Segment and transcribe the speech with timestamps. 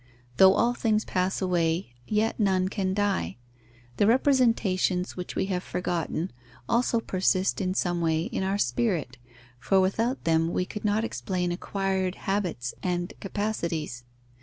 [0.37, 3.37] Though all things pass away, yet none can die.
[3.97, 6.31] The representations which we have forgotten,
[6.67, 9.19] also persist in some way in our spirit,
[9.59, 14.03] for without them we could not explain acquired habits and capacities.